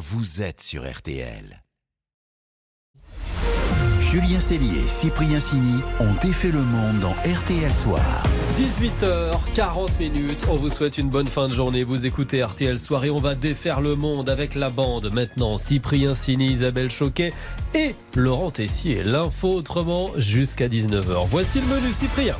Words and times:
vous 0.00 0.40
êtes 0.40 0.62
sur 0.62 0.90
RTL. 0.90 1.62
Julien 4.00 4.40
Cellier 4.40 4.78
et 4.78 4.88
Cyprien 4.88 5.38
Sini 5.38 5.82
ont 6.00 6.14
défait 6.22 6.50
le 6.50 6.62
monde 6.62 7.00
dans 7.00 7.12
RTL 7.30 7.70
Soir. 7.70 8.22
18h40 8.58 9.98
minutes. 9.98 10.46
On 10.48 10.56
vous 10.56 10.70
souhaite 10.70 10.96
une 10.96 11.10
bonne 11.10 11.26
fin 11.26 11.48
de 11.48 11.52
journée. 11.52 11.84
Vous 11.84 12.06
écoutez 12.06 12.42
RTL 12.42 12.78
Soir 12.78 13.04
et 13.04 13.10
on 13.10 13.20
va 13.20 13.34
défaire 13.34 13.82
le 13.82 13.94
monde 13.94 14.30
avec 14.30 14.54
la 14.54 14.70
bande 14.70 15.12
maintenant. 15.12 15.58
Cyprien 15.58 16.14
Sini, 16.14 16.52
Isabelle 16.52 16.90
Choquet 16.90 17.34
et 17.74 17.94
Laurent 18.16 18.50
Tessier. 18.50 19.04
L'info 19.04 19.52
autrement 19.52 20.12
jusqu'à 20.16 20.68
19h. 20.68 21.26
Voici 21.28 21.60
le 21.60 21.66
menu 21.66 21.92
Cyprien. 21.92 22.36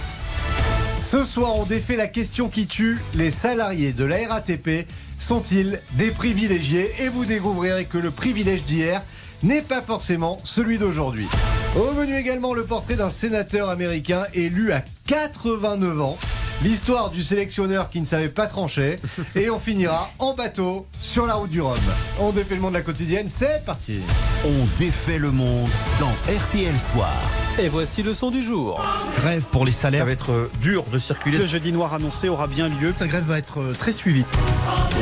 Ce 1.02 1.24
soir, 1.24 1.56
on 1.56 1.66
défait 1.66 1.96
la 1.96 2.06
question 2.06 2.48
qui 2.48 2.66
tue. 2.66 3.00
Les 3.14 3.30
salariés 3.30 3.92
de 3.92 4.04
la 4.04 4.28
RATP 4.28 4.86
sont-ils 5.20 5.80
des 5.92 6.10
privilégiés 6.10 6.90
Et 6.98 7.08
vous 7.08 7.24
découvrirez 7.24 7.84
que 7.84 7.98
le 7.98 8.10
privilège 8.10 8.64
d'hier 8.64 9.02
n'est 9.42 9.62
pas 9.62 9.82
forcément 9.82 10.36
celui 10.44 10.78
d'aujourd'hui. 10.78 11.28
Au 11.76 11.92
menu 11.92 12.16
également 12.16 12.52
le 12.52 12.64
portrait 12.64 12.96
d'un 12.96 13.10
sénateur 13.10 13.68
américain 13.68 14.24
élu 14.34 14.72
à 14.72 14.82
89 15.06 16.00
ans. 16.00 16.18
L'histoire 16.62 17.08
du 17.10 17.22
sélectionneur 17.22 17.88
qui 17.88 18.02
ne 18.02 18.04
savait 18.04 18.28
pas 18.28 18.46
trancher. 18.46 18.96
Et 19.34 19.48
on 19.48 19.58
finira 19.58 20.10
en 20.18 20.34
bateau 20.34 20.86
sur 21.00 21.24
la 21.24 21.34
route 21.34 21.48
du 21.48 21.62
Rhum. 21.62 21.78
On 22.20 22.32
défait 22.32 22.54
le 22.54 22.60
monde 22.60 22.72
de 22.72 22.78
la 22.78 22.82
quotidienne, 22.82 23.30
c'est 23.30 23.64
parti. 23.64 24.00
On 24.44 24.78
défait 24.78 25.18
le 25.18 25.30
monde 25.30 25.70
dans 25.98 26.10
RTL 26.30 26.76
Soir. 26.76 27.16
Et 27.58 27.68
voici 27.68 28.02
le 28.02 28.12
son 28.12 28.30
du 28.30 28.42
jour. 28.42 28.84
Grève 29.16 29.44
pour 29.50 29.64
les 29.64 29.72
salaires. 29.72 30.02
Ça 30.02 30.06
va 30.06 30.12
être 30.12 30.32
euh, 30.32 30.50
dur 30.60 30.84
de 30.92 30.98
circuler. 30.98 31.38
Le 31.38 31.46
jeudi 31.46 31.72
noir 31.72 31.94
annoncé 31.94 32.28
aura 32.28 32.46
bien 32.46 32.68
lieu. 32.68 32.92
La 33.00 33.06
grève 33.06 33.24
va 33.24 33.38
être 33.38 33.60
euh, 33.60 33.72
très 33.72 33.92
suivie. 33.92 34.26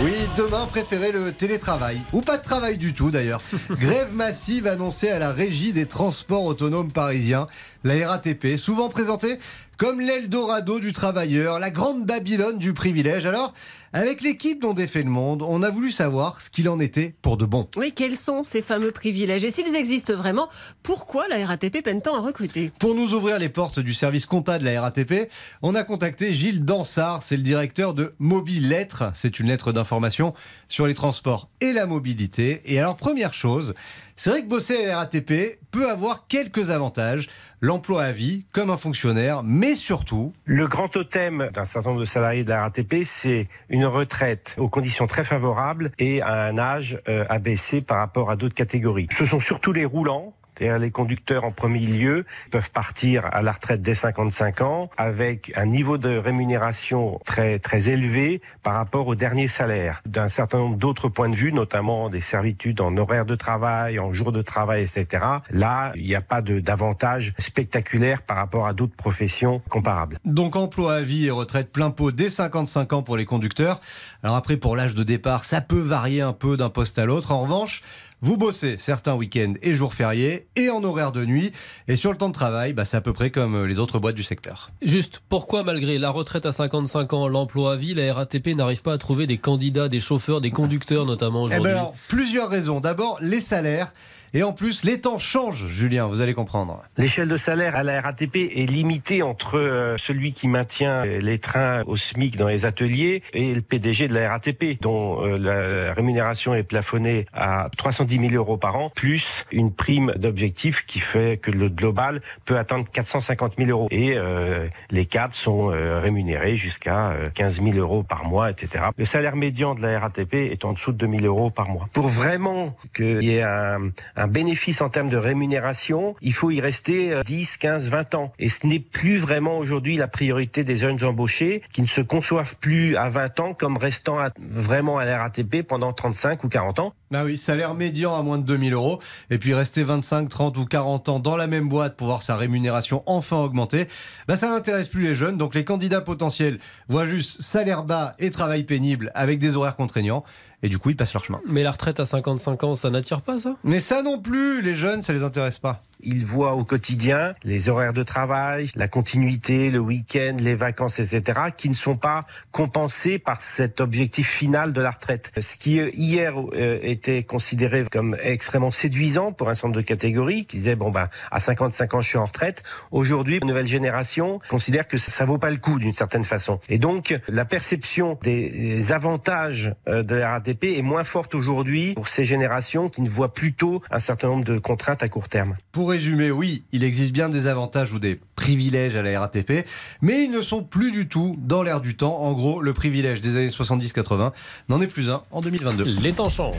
Oui, 0.05 0.13
demain, 0.37 0.67
préférez 0.67 1.11
le 1.11 1.33
télétravail. 1.33 2.03
Ou 2.13 2.21
pas 2.21 2.39
de 2.39 2.43
travail 2.45 2.79
du 2.79 2.95
tout 2.95 3.11
d'ailleurs. 3.11 3.41
grève 3.71 4.15
massive 4.15 4.69
annoncée 4.69 5.09
à 5.09 5.19
la 5.19 5.33
régie 5.33 5.73
des 5.73 5.87
transports 5.87 6.45
autonomes 6.45 6.93
parisiens, 6.93 7.49
la 7.83 8.09
RATP, 8.09 8.57
souvent 8.57 8.89
présentée 8.89 9.39
comme 9.79 10.01
l'Eldorado 10.01 10.81
du 10.81 10.93
travailleur, 10.93 11.61
la 11.61 11.71
grande 11.71 12.05
Babylone 12.05 12.59
du 12.59 12.73
privilège. 12.73 13.27
Alors, 13.27 13.55
avec 13.93 14.21
l'équipe 14.23 14.61
dont 14.61 14.75
défait 14.75 15.05
le 15.05 15.09
monde, 15.09 15.41
on 15.41 15.63
a 15.63 15.71
voulu 15.71 15.93
savoir 15.93 16.43
ce 16.43 16.51
qu'il 16.51 16.69
en 16.69 16.81
était 16.81 17.15
pour 17.23 17.37
de 17.37 17.47
bon. 17.47 17.69
Oui, 17.77 17.93
quels 17.95 18.17
sont 18.17 18.43
ces 18.43 18.61
fameux 18.61 18.91
privilèges 18.91 19.45
Et 19.45 19.51
s'ils 19.51 19.77
existent 19.77 20.17
vraiment, 20.17 20.49
pourquoi 20.83 21.29
la 21.29 21.47
RATP 21.47 21.81
peine 21.83 22.03
tant 22.03 22.17
à 22.17 22.21
recruter 22.21 22.73
Pour 22.81 22.97
nous 22.97 23.15
ouvrir 23.15 23.39
les 23.39 23.49
portes 23.49 23.79
du 23.79 23.95
service 23.95 24.27
compta 24.27 24.59
de 24.59 24.65
la 24.65 24.81
RATP, 24.83 25.31
on 25.63 25.77
a 25.77 25.85
contacté 25.85 26.35
Gilles 26.35 26.65
Dansard, 26.65 27.23
c'est 27.23 27.37
le 27.37 27.45
directeur 27.45 27.95
de 27.95 28.15
Mobile 28.19 28.69
Lettres. 28.69 29.05
C'est 29.15 29.39
une 29.39 29.47
lettre 29.47 29.71
d'information 29.71 30.35
sur 30.69 30.89
les 30.89 30.95
transports 30.95 31.49
et 31.61 31.73
la 31.73 31.87
mobilité. 31.87 32.63
Et 32.65 32.81
alors, 32.81 32.97
première 32.97 33.33
chose, 33.33 33.75
c'est 34.19 34.31
vrai 34.31 34.43
que 34.43 34.49
bosser 34.49 34.91
à 34.91 34.99
RATP 34.99 35.61
peut 35.71 35.89
avoir 35.89 36.27
quelques 36.27 36.71
avantages. 36.71 37.29
L'emploi 37.61 38.03
à 38.03 38.13
vie, 38.13 38.45
comme 38.53 38.69
un 38.69 38.77
fonctionnaire, 38.77 39.43
mais 39.45 39.77
surtout... 39.77 40.33
Le 40.45 40.67
grand 40.67 40.89
totem 40.89 41.51
d'un 41.55 41.65
certain 41.65 41.91
nombre 41.91 42.01
de 42.01 42.05
salariés 42.05 42.43
de 42.43 42.51
la 42.51 42.63
RATP, 42.63 43.05
c'est 43.05 43.47
une 43.69 43.87
retraite 43.87 44.57
aux 44.59 44.69
conditions 44.69 45.07
très 45.07 45.23
favorables 45.23 45.93
et 46.01 46.21
à 46.21 46.47
un 46.47 46.59
âge 46.59 47.01
euh, 47.09 47.25
abaissé 47.29 47.81
par 47.81 47.99
rapport 47.99 48.31
à 48.31 48.37
d'autres 48.37 48.57
catégories. 48.57 49.07
Ce 49.13 49.25
sont 49.25 49.41
surtout 49.41 49.73
les 49.73 49.85
roulants 49.85 50.35
c'est-à-dire 50.59 50.79
les 50.79 50.91
conducteurs 50.91 51.45
en 51.45 51.53
premier 51.53 51.87
lieu 51.87 52.25
peuvent 52.51 52.71
partir 52.71 53.27
à 53.31 53.43
la 53.43 53.53
retraite 53.53 53.81
dès 53.81 53.95
55 53.95 54.61
ans 54.63 54.91
avec 54.97 55.53
un 55.57 55.67
niveau 55.67 55.99
de 55.99 56.17
rémunération 56.17 57.21
très 57.25 57.59
très 57.59 57.89
élevé 57.89 58.43
par 58.63 58.75
rapport 58.75 59.07
au 59.07 59.15
dernier 59.15 59.47
salaire. 59.47 60.03
D'un 60.07 60.29
certain 60.29 60.59
nombre 60.59 60.77
d'autres 60.77 61.09
points 61.09 61.29
de 61.29 61.35
vue, 61.35 61.53
notamment 61.53 62.09
des 62.09 62.21
servitudes 62.21 62.81
en 62.81 62.97
horaire 62.97 63.25
de 63.25 63.37
travail, 63.37 63.99
en 63.99 64.13
jour 64.13 64.33
de 64.33 64.43
travail, 64.43 64.83
etc. 64.83 65.25
Là, 65.51 65.93
il 65.95 66.05
n'y 66.05 66.15
a 66.15 66.21
pas 66.21 66.43
d'avantage 66.43 67.35
spectaculaire 67.39 68.23
par 68.23 68.37
rapport 68.37 68.67
à 68.67 68.73
d'autres 68.73 68.97
professions 68.97 69.61
comparables. 69.69 70.19
Donc 70.25 70.57
emploi 70.57 70.95
à 70.95 71.01
vie 71.03 71.27
et 71.27 71.31
retraite 71.31 71.71
plein 71.71 71.91
pot 71.91 72.11
dès 72.11 72.29
55 72.29 72.93
ans 72.93 73.03
pour 73.03 73.17
les 73.17 73.27
conducteurs. 73.27 73.81
Alors 74.23 74.37
après, 74.37 74.57
pour 74.57 74.75
l'âge 74.77 74.95
de 74.95 75.03
départ, 75.05 75.45
ça 75.45 75.61
peut 75.61 75.79
varier 75.81 76.21
un 76.23 76.33
peu 76.33 76.57
d'un 76.57 76.71
poste 76.71 76.99
à 76.99 77.07
l'autre. 77.07 77.31
En 77.31 77.43
revanche, 77.43 77.83
vous 78.21 78.37
bossez 78.37 78.77
certains 78.79 79.15
week-ends 79.15 79.55
et 79.63 79.75
jours 79.75 79.95
fériés 79.95 80.49
et 80.57 80.71
en 80.71 80.83
horaire 80.83 81.13
de 81.13 81.25
nuit. 81.25 81.53
Et 81.87 81.95
sur 81.95 82.11
le 82.11 82.19
temps 82.19 82.29
de 82.29 82.35
travail, 82.35 82.73
bah, 82.73 82.85
c'est 82.85 82.97
à 82.97 83.01
peu 83.01 83.13
près 83.13 83.31
comme 83.31 83.65
les 83.65 83.79
autres 83.79 84.01
boîtes 84.01 84.17
du 84.17 84.25
secteur. 84.25 84.71
Juste, 84.83 85.23
pourquoi 85.29 85.63
malgré 85.63 85.99
la 85.99 86.11
retraite 86.11 86.47
à 86.47 86.51
55 86.53 87.13
ans, 87.13 87.29
l'emploi 87.29 87.75
à 87.75 87.77
vie, 87.77 87.95
la 87.95 88.13
RATP 88.13 88.57
n'arrive 88.57 88.83
pas 88.83 88.95
à 88.95 88.99
trouver 88.99 89.29
des 89.29 89.39
candidats, 89.39 89.89
des 89.89 90.01
chauffeurs, 90.01 90.41
des 90.41 90.51
conducteurs 90.51 91.05
notamment 91.07 91.47
Eh 91.47 91.51
ben 91.51 91.55
aujourd'hui? 91.59 91.71
alors, 91.73 91.95
plusieurs 92.09 92.49
raisons. 92.49 92.81
D'abord, 92.81 93.19
les 93.21 93.41
salaires. 93.41 93.93
Et 94.35 94.43
en 94.43 94.53
plus, 94.53 94.85
les 94.85 95.01
temps 95.01 95.19
changent, 95.19 95.67
Julien, 95.69 96.07
vous 96.07 96.21
allez 96.21 96.35
comprendre. 96.35 96.83
L'échelle 96.97 97.29
de 97.29 97.37
salaire 97.37 97.77
à 97.77 97.83
la 97.83 98.01
RATP 98.01 98.37
est 98.37 98.69
limitée 98.69 99.23
entre 99.23 99.59
euh, 99.59 99.97
celui 99.99 100.33
qui 100.33 100.49
maintient 100.49 101.05
les 101.05 101.39
trains 101.39 101.83
au 101.87 101.97
SMIC 101.97 102.37
dans 102.37 102.49
les 102.49 102.65
ateliers 102.65 103.23
et 103.33 103.55
le 103.55 103.63
PDG 103.63 104.09
de 104.09 104.15
la 104.15 104.31
RATP, 104.31 104.81
dont 104.81 105.25
euh, 105.25 105.39
la 105.39 105.95
rémunération 105.95 106.55
est 106.55 106.63
plafonnée 106.63 107.27
à 107.33 107.69
310 107.77 108.19
000 108.31 108.33
euros 108.35 108.57
par 108.57 108.77
an, 108.77 108.91
plus 108.95 109.45
une 109.53 109.73
prime 109.73 110.13
d'objectif 110.17 110.85
qui 110.87 111.01
fait 111.01 111.39
que 111.39 111.51
le 111.51 111.69
global 111.69 112.21
peut 112.45 112.59
atteindre 112.59 112.87
450 112.91 113.55
000 113.59 113.71
euros. 113.71 113.89
Et 113.91 114.15
euh, 114.17 114.69
les 114.91 115.07
cadres 115.07 115.35
sont 115.35 115.69
rémunérés 115.69 116.57
jusqu'à 116.57 117.11
euh, 117.11 117.27
15 117.35 117.63
000 117.63 117.77
euros 117.77 118.03
par 118.03 118.25
mois, 118.25 118.51
etc. 118.51 118.87
Le 118.97 119.05
salaire 119.05 119.37
médian 119.37 119.75
de 119.75 119.83
la 119.83 119.99
RATP 119.99 120.35
est 120.35 120.65
en 120.65 120.73
dessous 120.73 120.93
de 120.93 121.07
2 121.07 121.19
000 121.19 121.25
euros 121.25 121.51
par 121.51 121.69
mois. 121.69 121.89
Pour 121.93 122.09
vraiment 122.09 122.77
qu'il 122.95 123.23
y 123.23 123.35
ait 123.37 123.43
un, 123.43 123.91
un 124.19 124.27
bénéfice 124.27 124.83
en 124.83 124.89
termes 124.89 125.11
de 125.11 125.17
rémunération, 125.17 126.17
il 126.21 126.35
faut 126.35 126.51
y 126.51 126.61
rester 126.61 127.13
euh, 127.13 127.23
10, 127.23 127.57
15, 127.57 127.89
20 127.89 128.15
ans. 128.17 128.33
Et 128.39 128.49
ce 128.49 128.67
n'est 128.67 128.81
plus 128.81 129.17
vraiment 129.17 129.59
aujourd'hui 129.59 129.97
la 129.97 130.09
priorité 130.09 130.65
des 130.65 130.77
jeunes 130.77 131.03
embauchés 131.05 131.63
qui 131.73 131.83
ne 131.83 131.87
se 131.87 132.01
conçoivent 132.01 132.57
plus 132.57 132.97
à 132.97 133.09
20 133.09 133.41
ans 133.41 133.55
comme 133.55 133.77
restant 133.77 134.19
vraiment 134.39 134.99
à 134.99 135.05
la 135.05 135.23
RATP 135.23 135.63
pendant 135.63 135.93
35 135.93 136.43
ou 136.45 136.49
40 136.49 136.79
ans. 136.81 136.95
Bah 137.11 137.23
oui, 137.25 137.39
salaire 137.39 137.75
médian 137.75 138.15
à 138.15 138.23
moins 138.23 138.37
de 138.37 138.43
2000 138.43 138.75
euros. 138.75 138.99
Et 139.31 139.39
puis 139.39 139.55
rester 139.55 139.83
25, 139.83 140.29
30 140.29 140.59
ou 140.59 140.65
40 140.67 141.09
ans 141.09 141.21
dans 141.21 141.37
la 141.37 141.47
même 141.47 141.69
boîte 141.69 141.97
pour 141.97 142.09
voir 142.09 142.23
sa 142.23 142.37
rémunération 142.37 143.03
enfin 143.07 143.37
augmenter, 143.39 143.87
bah 144.27 144.37
ça 144.37 144.51
n'intéresse 144.51 144.89
plus 144.89 145.05
les 145.05 145.15
jeunes. 145.15 145.39
Donc 145.39 145.55
les 145.55 145.65
candidats 145.65 146.01
potentiels 146.01 146.59
voient 146.89 147.07
juste 147.07 147.41
salaire 147.41 147.85
bas 147.85 148.15
et 148.19 148.31
travail 148.31 148.65
pénible 148.65 149.11
avec 149.15 149.39
des 149.39 149.57
horaires 149.57 149.77
contraignants. 149.77 150.25
Et 150.63 150.69
du 150.69 150.79
coup, 150.79 150.91
ils 150.91 150.97
passent 150.97 151.13
leur 151.13 151.25
chemin. 151.25 151.41
Mais 151.47 151.63
la 151.63 151.71
retraite 151.71 152.01
à 152.01 152.05
55 152.05 152.65
ans, 152.65 152.75
ça 152.75 152.91
n'attire 152.91 153.23
pas 153.23 153.39
ça? 153.39 153.55
Mais 153.63 153.79
ça 153.79 154.03
non 154.03 154.19
plus, 154.19 154.61
les 154.61 154.75
jeunes, 154.75 155.03
ça 155.03 155.13
les 155.13 155.23
intéresse 155.23 155.59
pas. 155.59 155.83
Ils 156.01 156.25
voient 156.25 156.55
au 156.55 156.65
quotidien 156.65 157.33
les 157.45 157.69
horaires 157.69 157.93
de 157.93 158.03
travail, 158.03 158.71
la 158.75 158.89
continuité, 158.89 159.71
le 159.71 159.79
week-end, 159.79 160.37
les 160.39 160.55
vacances, 160.55 160.99
etc., 161.01 161.41
qui 161.57 161.69
ne 161.69 161.75
sont 161.75 161.97
pas 161.97 162.27
compensés 162.53 163.19
par 163.19 163.41
cet 163.41 163.81
objectif 163.81 164.29
final 164.29 164.73
de 164.73 164.81
la 164.81 164.91
retraite. 164.91 165.33
Ce 165.41 165.57
qui 165.57 165.81
euh, 165.81 165.91
hier 165.95 166.35
euh, 166.39 166.79
était 166.83 167.23
considéré 167.23 167.85
comme 167.91 168.17
extrêmement 168.23 168.71
séduisant 168.71 169.33
pour 169.33 169.49
un 169.49 169.55
centre 169.55 169.75
de 169.75 169.81
catégorie, 169.81 170.47
qui 170.47 170.59
disait 170.59 170.77
bon 170.77 170.91
ben 170.91 171.09
à 171.31 171.41
55 171.41 171.95
ans 171.95 172.01
je 172.01 172.09
suis 172.09 172.19
en 172.19 172.27
retraite. 172.27 172.63
Aujourd'hui, 172.91 173.39
la 173.41 173.47
nouvelle 173.47 173.67
génération 173.67 174.41
considère 174.49 174.87
que 174.87 174.99
ça 174.99 175.25
vaut 175.25 175.39
pas 175.39 175.51
le 175.51 175.57
coup 175.57 175.79
d'une 175.79 175.95
certaine 175.95 176.25
façon. 176.25 176.61
Et 176.69 176.79
donc 176.79 177.19
la 177.29 177.45
perception 177.45 178.19
des 178.23 178.93
avantages 178.93 179.75
euh, 179.89 180.03
de 180.03 180.15
la 180.15 180.33
RATP 180.33 180.65
est 180.65 180.83
moins 180.83 181.05
forte 181.05 181.35
aujourd'hui 181.35 181.95
pour 181.95 182.09
ces 182.09 182.25
générations 182.25 182.89
qui 182.89 183.03
ne 183.03 183.09
voient 183.09 183.35
plutôt 183.35 183.83
un 183.91 183.99
certain 183.99 184.29
nombre 184.29 184.45
de 184.45 184.59
contraintes 184.59 185.03
à 185.03 185.09
court 185.09 185.29
terme. 185.29 185.57
Résumer, 185.89 186.31
oui, 186.31 186.63
il 186.73 186.85
existe 186.85 187.13
bien 187.13 187.29
des 187.29 187.47
avantages 187.47 187.93
ou 187.93 187.99
des 187.99 188.21
privilèges 188.37 188.97
à 188.97 189.03
la 189.03 189.19
RATP, 189.19 189.67
mais 190.03 190.25
ils 190.25 190.31
ne 190.31 190.43
sont 190.43 190.63
plus 190.63 190.93
du 190.93 191.09
tout 191.09 191.37
dans 191.41 191.63
l'air 191.63 191.81
du 191.81 191.97
temps. 191.97 192.19
En 192.21 192.33
gros, 192.33 192.61
le 192.61 192.73
privilège 192.73 193.21
des 193.21 193.37
années 193.37 193.49
70-80 193.49 194.33
n'en 194.69 194.81
est 194.81 194.87
plus 194.87 195.11
un 195.11 195.23
en 195.31 195.41
2022. 195.41 195.85
Les 195.85 196.13
temps 196.13 196.29
changent. 196.29 196.57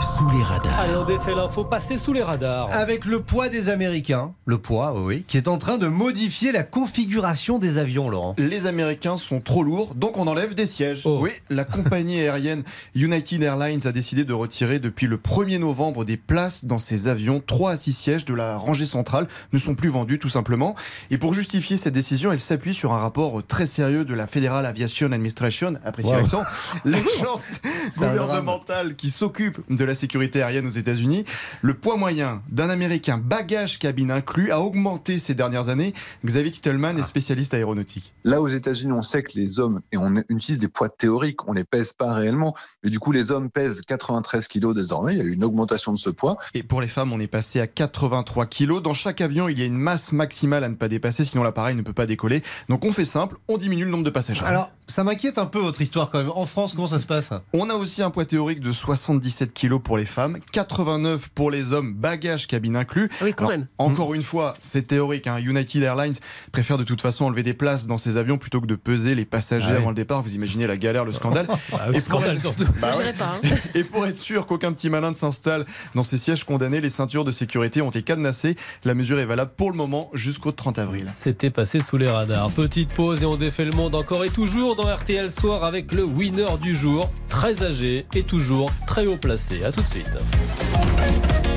Sous 0.00 0.28
les 0.30 0.42
radars. 0.42 0.78
Allez, 0.80 0.96
on 0.96 1.04
défait 1.04 1.34
l'info, 1.34 1.64
passez 1.64 1.96
sous 1.98 2.12
les 2.12 2.22
radars. 2.22 2.68
Avec 2.72 3.04
le 3.04 3.20
poids 3.20 3.48
des 3.48 3.68
Américains, 3.68 4.32
le 4.44 4.58
poids, 4.58 4.94
oui, 4.98 5.24
qui 5.26 5.36
est 5.36 5.48
en 5.48 5.58
train 5.58 5.78
de 5.78 5.86
modifier 5.88 6.52
la 6.52 6.62
configuration 6.62 7.58
des 7.58 7.78
avions, 7.78 8.08
Laurent. 8.08 8.34
Les 8.38 8.66
Américains 8.66 9.16
sont 9.16 9.40
trop 9.40 9.62
lourds, 9.62 9.94
donc 9.94 10.16
on 10.18 10.26
enlève 10.26 10.54
des 10.54 10.66
sièges. 10.66 11.02
Oh. 11.04 11.18
Oui, 11.20 11.30
la 11.50 11.64
compagnie 11.64 12.20
aérienne 12.20 12.62
United 12.94 13.42
Airlines 13.42 13.86
a 13.86 13.92
décidé 13.92 14.24
de 14.24 14.32
retirer 14.32 14.78
depuis 14.78 15.06
le 15.06 15.16
1er 15.16 15.58
novembre 15.58 16.04
des 16.04 16.16
places 16.16 16.64
dans 16.64 16.78
ses 16.78 17.08
avions. 17.08 17.42
3 17.46 17.72
à 17.72 17.76
6 17.76 17.92
sièges 17.92 18.24
de 18.24 18.34
la 18.34 18.56
rangée 18.58 18.86
centrale 18.86 19.28
ne 19.52 19.58
sont 19.58 19.74
plus 19.74 19.88
vendus 19.88 20.18
tout 20.18 20.28
simplement. 20.28 20.74
Et 21.10 21.18
pour 21.18 21.32
justifier 21.34 21.76
cette 21.76 21.94
décision, 21.94 22.32
elle 22.32 22.40
s'appuie 22.40 22.74
sur 22.74 22.92
un 22.92 22.98
rapport 22.98 23.42
très 23.46 23.66
sérieux 23.66 24.04
de 24.04 24.14
la 24.14 24.26
Federal 24.26 24.66
Aviation 24.66 25.12
Administration, 25.12 25.74
appréciez 25.84 26.12
Wow. 26.12 26.18
l'accent, 26.18 26.44
l'agence 26.84 27.52
gouvernementale 27.96 28.94
qui 28.96 29.10
s'occupe 29.10 29.58
de 29.70 29.85
la 29.86 29.94
sécurité 29.94 30.42
aérienne 30.42 30.66
aux 30.66 30.70
États-Unis. 30.70 31.24
Le 31.62 31.74
poids 31.74 31.96
moyen 31.96 32.42
d'un 32.50 32.68
Américain, 32.68 33.18
bagage 33.18 33.78
cabine 33.78 34.10
inclus, 34.10 34.50
a 34.50 34.60
augmenté 34.60 35.18
ces 35.18 35.34
dernières 35.34 35.68
années. 35.68 35.94
Xavier 36.24 36.50
Titelman 36.50 36.98
est 36.98 37.04
spécialiste 37.04 37.54
aéronautique. 37.54 38.12
Là, 38.24 38.40
aux 38.40 38.48
États-Unis, 38.48 38.92
on 38.92 39.02
sait 39.02 39.22
que 39.22 39.32
les 39.38 39.58
hommes, 39.58 39.80
et 39.92 39.96
on 39.96 40.14
utilise 40.28 40.58
des 40.58 40.68
poids 40.68 40.88
théoriques, 40.88 41.48
on 41.48 41.52
les 41.52 41.64
pèse 41.64 41.92
pas 41.92 42.12
réellement, 42.14 42.54
mais 42.82 42.90
du 42.90 42.98
coup, 42.98 43.12
les 43.12 43.30
hommes 43.30 43.50
pèsent 43.50 43.80
93 43.80 44.48
kilos 44.48 44.74
désormais. 44.74 45.14
Il 45.14 45.18
y 45.18 45.20
a 45.20 45.24
eu 45.24 45.32
une 45.32 45.44
augmentation 45.44 45.92
de 45.92 45.98
ce 45.98 46.10
poids. 46.10 46.38
Et 46.54 46.62
pour 46.62 46.80
les 46.80 46.88
femmes, 46.88 47.12
on 47.12 47.20
est 47.20 47.26
passé 47.26 47.60
à 47.60 47.66
83 47.66 48.46
kilos. 48.46 48.82
Dans 48.82 48.94
chaque 48.94 49.20
avion, 49.20 49.48
il 49.48 49.58
y 49.58 49.62
a 49.62 49.66
une 49.66 49.76
masse 49.76 50.12
maximale 50.12 50.64
à 50.64 50.68
ne 50.68 50.74
pas 50.74 50.88
dépasser, 50.88 51.24
sinon 51.24 51.42
l'appareil 51.42 51.76
ne 51.76 51.82
peut 51.82 51.92
pas 51.92 52.06
décoller. 52.06 52.42
Donc 52.68 52.84
on 52.84 52.92
fait 52.92 53.04
simple, 53.04 53.36
on 53.48 53.58
diminue 53.58 53.84
le 53.84 53.90
nombre 53.90 54.04
de 54.04 54.10
passagers. 54.10 54.44
Alors, 54.44 54.70
ça 54.88 55.02
m'inquiète 55.04 55.38
un 55.38 55.46
peu 55.46 55.58
votre 55.58 55.80
histoire 55.80 56.10
quand 56.10 56.18
même. 56.18 56.30
En 56.34 56.46
France, 56.46 56.74
comment 56.74 56.86
ça 56.86 56.98
se 56.98 57.06
passe 57.06 57.30
On 57.52 57.68
a 57.70 57.74
aussi 57.74 58.02
un 58.02 58.10
poids 58.10 58.24
théorique 58.24 58.60
de 58.60 58.70
77 58.72 59.52
kilos 59.52 59.80
pour 59.82 59.98
les 59.98 60.04
femmes, 60.04 60.38
89 60.52 61.28
pour 61.34 61.50
les 61.50 61.72
hommes, 61.72 61.92
bagages 61.94 62.46
cabine 62.46 62.76
inclus. 62.76 63.08
Oui, 63.20 63.32
quand 63.34 63.46
Alors, 63.46 63.50
même. 63.58 63.66
Encore 63.78 64.14
une 64.14 64.22
fois, 64.22 64.54
c'est 64.60 64.86
théorique. 64.86 65.26
hein. 65.26 65.38
United 65.38 65.82
Airlines 65.82 66.14
préfère 66.52 66.78
de 66.78 66.84
toute 66.84 67.00
façon 67.00 67.24
enlever 67.24 67.42
des 67.42 67.54
places 67.54 67.86
dans 67.86 67.98
ses 67.98 68.16
avions 68.16 68.38
plutôt 68.38 68.60
que 68.60 68.66
de 68.66 68.76
peser 68.76 69.14
les 69.14 69.24
passagers 69.24 69.66
Ah 69.68 69.72
oui. 69.72 69.78
avant 69.78 69.88
le 69.90 69.94
départ. 69.96 70.22
Vous 70.22 70.34
imaginez 70.34 70.66
la 70.66 70.76
galère, 70.76 71.04
le 71.04 71.12
scandale. 71.12 71.46
Ah 71.72 71.86
oui, 71.90 71.96
Et 71.96 72.00
scandale 72.00 72.32
pour- 72.32 72.40
surtout. 72.54 72.64
Bah 72.80 72.92
ouais. 72.96 73.12
Pas. 73.12 73.38
hein. 73.44 73.48
Et 73.74 73.82
pour 73.84 74.06
être 74.06 74.16
sûr 74.16 74.46
qu'aucun 74.46 74.72
petit 74.72 74.88
malin 74.88 75.10
ne 75.10 75.16
s'installe 75.16 75.66
dans 75.94 76.04
ces 76.04 76.16
sièges 76.18 76.44
condamnés, 76.44 76.80
les 76.80 76.90
ceintures 76.90 77.24
de 77.24 77.32
sécurité 77.32 77.82
ont 77.82 77.90
été 77.90 78.02
cadenassées. 78.02 78.56
La 78.84 78.94
mesure 78.94 79.18
est 79.18 79.24
valable 79.26 79.50
pour 79.56 79.70
le 79.70 79.76
moment 79.76 80.10
jusqu'au 80.14 80.52
30 80.52 80.78
avril. 80.78 81.06
C'était 81.08 81.50
passé 81.50 81.80
sous 81.80 81.96
les 81.96 82.08
radars. 82.08 82.50
Petite 82.52 82.90
pause 82.94 83.22
et 83.22 83.26
on 83.26 83.36
défait 83.36 83.64
le 83.64 83.72
monde 83.72 83.94
encore 83.94 84.24
et 84.24 84.30
toujours 84.30 84.75
dans 84.76 84.94
RTL 84.94 85.30
Soir 85.30 85.64
avec 85.64 85.92
le 85.92 86.04
winner 86.04 86.46
du 86.60 86.74
jour, 86.76 87.10
très 87.28 87.62
âgé 87.62 88.06
et 88.14 88.22
toujours 88.22 88.70
très 88.86 89.06
haut 89.06 89.16
placé. 89.16 89.64
À 89.64 89.72
tout 89.72 89.82
de 89.82 89.88
suite. 89.88 90.10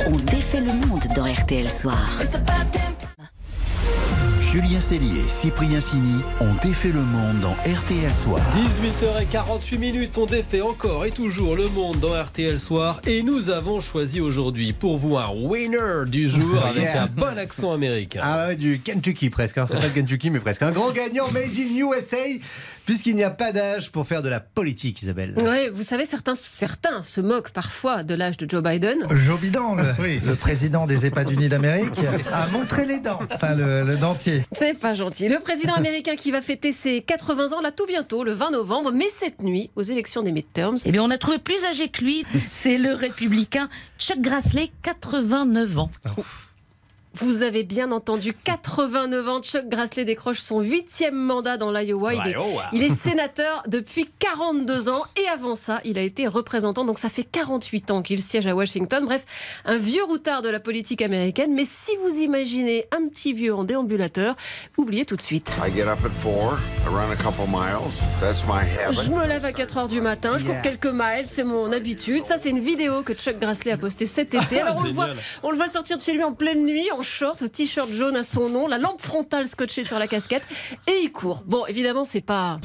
On 0.08 0.16
défait 0.18 0.62
le 0.62 0.74
monde 0.74 1.04
dans 1.16 1.32
RTL 1.32 1.70
Soir. 1.70 2.10
Julien 4.52 4.82
Cellier 4.82 5.20
et 5.20 5.30
Cyprien 5.30 5.80
Sini 5.80 6.22
ont 6.42 6.56
défait 6.64 6.92
le 6.92 7.02
monde 7.02 7.40
dans 7.42 7.52
RTL 7.72 8.12
Soir. 8.12 8.42
18h48 8.56 9.78
minutes, 9.78 10.18
on 10.18 10.26
défait 10.26 10.62
encore 10.62 11.06
et 11.06 11.12
toujours 11.12 11.56
le 11.56 11.68
monde 11.70 11.98
dans 12.00 12.20
RTL 12.20 12.58
Soir 12.58 13.00
et 13.06 13.22
nous 13.22 13.50
avons 13.52 13.80
choisi 13.80 14.20
aujourd'hui 14.20 14.74
pour 14.74 14.98
vous 14.98 15.18
un 15.18 15.30
winner 15.36 16.06
du 16.08 16.28
jour 16.28 16.66
avec 16.66 16.82
Yeah. 16.82 17.04
un 17.04 17.06
bon 17.08 17.38
accent 17.38 17.74
américain. 17.74 18.22
Ah 18.24 18.48
ouais, 18.48 18.56
du 18.56 18.80
Kentucky 18.80 19.30
presque. 19.30 19.60
hein. 19.60 19.66
C'est 19.70 19.78
pas 19.78 19.84
le 19.84 19.90
Kentucky, 19.92 20.32
mais 20.32 20.40
presque. 20.40 20.64
Un 20.64 20.72
grand 20.72 20.92
gagnant 20.94 21.30
made 21.32 21.52
in 21.56 21.78
USA, 21.78 22.18
puisqu'il 22.90 23.16
n'y 23.16 23.24
a 23.24 23.30
pas 23.30 23.52
d'âge 23.52 23.92
pour 23.92 24.08
faire 24.08 24.24
de 24.24 24.30
la 24.30 24.40
politique, 24.40 25.04
Isabelle. 25.04 25.36
Ouais, 25.44 25.70
vous 25.70 25.84
savez, 25.84 26.06
certains, 26.06 26.34
certains 26.34 27.04
se 27.04 27.22
moquent 27.22 27.52
parfois 27.52 28.02
de 28.02 28.16
l'âge 28.16 28.36
de 28.38 28.50
Joe 28.50 28.64
Biden. 28.64 28.98
Joe 29.12 29.40
Biden, 29.40 29.62
le, 29.78 30.28
le 30.28 30.36
président 30.36 30.88
des 30.88 31.06
États-Unis 31.06 31.50
d'Amérique, 31.50 32.00
a 32.34 32.48
montré 32.48 32.88
les 32.88 33.00
dents, 33.00 33.20
enfin 33.32 33.54
le, 33.54 33.84
le 33.84 33.96
dentier. 33.96 34.44
C'est 34.54 34.74
pas 34.74 34.96
gentil. 34.96 35.28
Le 35.30 35.38
président 35.40 35.74
américain 35.76 36.16
qui 36.16 36.32
va 36.32 36.42
fêter 36.42 36.72
ses 36.72 37.02
80 37.04 37.52
ans 37.56 37.62
là 37.62 37.72
tout 37.72 37.86
bientôt, 37.86 38.24
le 38.24 38.32
20 38.32 38.50
novembre, 38.50 38.92
mais 38.92 39.08
cette 39.08 39.40
nuit, 39.44 39.70
aux 39.76 39.84
élections 39.84 40.24
des 40.24 40.32
midterms, 40.32 40.78
Eh 40.84 40.92
bien, 40.92 41.04
on 41.04 41.12
a 41.12 41.20
trouvé 41.20 41.38
plus 41.38 41.64
âgé 41.66 41.90
que 41.90 42.04
lui. 42.04 42.26
C'est 42.52 42.80
le 42.80 42.96
républicain 42.96 43.70
Chuck 44.00 44.20
Grassley, 44.20 44.72
89 44.82 45.78
ans. 45.78 45.92
Vous 47.16 47.42
avez 47.42 47.64
bien 47.64 47.92
entendu, 47.92 48.34
89 48.44 49.28
ans, 49.30 49.42
Chuck 49.42 49.68
Grassley 49.68 50.06
décroche 50.06 50.40
son 50.40 50.62
huitième 50.62 51.16
mandat 51.16 51.58
dans 51.58 51.72
l'Iowa. 51.72 52.14
Il, 52.14 52.28
est- 52.28 52.36
il 52.72 52.84
est 52.84 52.90
sénateur 52.96 53.64
depuis 53.68 54.08
42 54.20 54.90
ans 54.90 55.04
et 55.18 55.28
avant 55.28 55.56
ça, 55.56 55.82
il 55.84 55.98
a 55.98 56.02
été 56.02 56.28
représentant, 56.28 56.86
donc 56.86 57.00
ça 57.00 57.10
fait 57.10 57.24
48 57.24 57.92
ans 57.92 58.02
qu'il 58.04 58.22
siège 58.22 58.46
à 58.48 58.56
Washington. 58.56 59.04
Bref, 59.06 59.26
un 59.66 59.78
vieux 59.78 60.04
routard 60.04 60.42
de 60.44 60.50
la 60.50 60.60
politique 60.60 61.02
américaine. 61.02 61.54
Mais 61.54 61.66
si 61.66 61.92
vous 61.98 62.16
imaginez 62.20 62.86
un 62.92 63.08
petit 63.10 63.34
vieux 63.34 63.56
en 63.56 63.64
déambulateur, 63.64 64.36
oubliez 64.78 65.06
tout 65.06 65.16
de 65.16 65.22
suite. 65.22 65.52
I 65.68 65.72
get 65.76 65.84
up 65.88 66.00
at 66.06 66.10
four, 66.22 66.58
I 66.86 66.90
run 66.94 67.12
a 67.12 67.16
couple 67.16 67.48
miles. 67.50 67.92
That's 68.22 68.44
my 68.48 68.94
Je 68.94 69.10
me 69.10 69.26
lève 69.26 69.46
à 69.46 69.52
4 69.52 69.78
heures 69.78 69.88
du 69.88 70.00
matin, 70.00 70.38
je 70.38 70.46
cours 70.46 70.62
quelques 70.62 70.86
miles, 70.86 71.26
c'est 71.26 71.44
mon 71.44 71.72
habitude. 71.72 72.24
Ça, 72.24 72.38
c'est 72.38 72.50
une 72.50 72.60
vidéo 72.60 73.02
que 73.02 73.14
Chuck 73.14 73.40
Grassley 73.40 73.72
a 73.72 73.78
postée 73.78 74.06
cet 74.06 74.36
été. 74.36 74.62
Alors, 74.62 74.78
on 74.78 74.84
le, 74.84 74.92
voit, 74.92 75.08
Génial. 75.08 75.24
on 75.44 75.52
le 75.52 75.58
voit 75.58 75.68
sortir 75.68 75.98
de 75.98 76.02
chez 76.04 76.14
lui 76.14 76.24
en 76.24 76.34
pleine 76.34 76.66
nuit, 76.66 76.88
en 77.00 77.02
short, 77.02 77.50
t-shirt 77.50 77.90
jaune 77.94 78.18
à 78.18 78.24
son 78.24 78.50
nom, 78.50 78.68
la 78.68 78.78
lampe 78.78 79.02
frontale 79.02 79.48
scotchée 79.48 79.86
sur 79.86 79.98
la 80.00 80.08
casquette, 80.08 80.44
et 80.86 81.00
il 81.02 81.12
court. 81.14 81.44
Bon, 81.46 81.66
évidemment, 81.66 82.04
c'est 82.04 82.20
pas. 82.20 82.60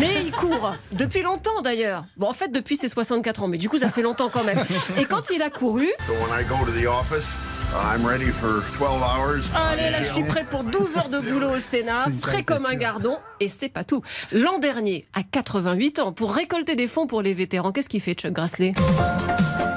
Mais 0.00 0.22
il 0.24 0.32
court 0.32 0.72
depuis 0.92 1.20
longtemps 1.20 1.60
d'ailleurs. 1.62 2.04
Bon, 2.16 2.28
en 2.28 2.32
fait, 2.32 2.48
depuis 2.48 2.78
ses 2.78 2.88
64 2.88 3.42
ans, 3.42 3.48
mais 3.48 3.58
du 3.58 3.68
coup, 3.68 3.78
ça 3.78 3.90
fait 3.90 4.00
longtemps 4.00 4.30
quand 4.32 4.44
même. 4.44 4.64
Et 4.98 5.04
quand 5.04 5.28
il 5.28 5.42
a 5.42 5.50
couru, 5.50 5.88
So 6.06 6.12
when 6.14 6.40
I 6.40 6.44
go 6.48 6.54
to 6.64 6.72
the 6.72 6.86
office, 6.86 7.28
I'm 7.74 8.06
ready 8.06 8.30
for 8.30 8.62
12 8.78 9.02
hours. 9.02 9.50
Allez, 9.54 9.90
là, 9.90 10.00
je 10.00 10.10
suis 10.10 10.24
prêt 10.24 10.46
pour 10.50 10.64
12 10.64 10.96
heures 10.96 11.08
de 11.10 11.18
boulot 11.18 11.56
au 11.56 11.58
Sénat, 11.58 12.06
frais 12.22 12.42
comme 12.42 12.64
un 12.64 12.76
gardon. 12.76 13.18
Et 13.40 13.48
c'est 13.48 13.68
pas 13.68 13.84
tout. 13.84 14.02
L'an 14.32 14.58
dernier, 14.58 15.06
à 15.12 15.22
88 15.22 15.98
ans, 15.98 16.12
pour 16.12 16.32
récolter 16.32 16.76
des 16.76 16.88
fonds 16.88 17.06
pour 17.06 17.20
les 17.20 17.34
vétérans, 17.34 17.72
qu'est-ce 17.72 17.90
qu'il 17.90 18.00
fait, 18.00 18.14
Chuck 18.14 18.32
Grassley? 18.32 18.72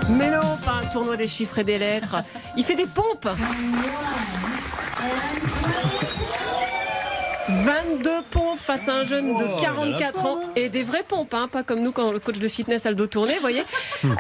Mais 0.10 0.30
non, 0.30 0.55
tournoi 0.96 1.18
des 1.18 1.28
chiffres 1.28 1.60
et 1.60 1.66
des 1.66 1.78
lettres. 1.78 2.16
Il 2.56 2.64
fait 2.64 2.76
des 2.76 2.86
pompes. 2.86 3.28
22 7.50 8.10
pompes 8.32 8.58
face 8.58 8.88
à 8.88 8.94
un 9.00 9.04
jeune 9.04 9.38
de 9.38 9.62
44 9.62 10.26
ans 10.26 10.40
et 10.56 10.70
des 10.70 10.84
vraies 10.84 11.04
pompes, 11.06 11.34
hein, 11.34 11.50
pas 11.52 11.64
comme 11.64 11.82
nous 11.82 11.92
quand 11.92 12.14
le 12.14 12.20
coach 12.20 12.40
de 12.40 12.48
fitness 12.48 12.86
a 12.86 12.92
le 12.92 12.96
dos 12.96 13.08
tourné, 13.08 13.34
vous 13.36 13.42
voyez. 13.42 13.64